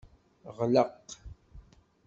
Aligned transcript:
Ɣleq! 0.57 0.89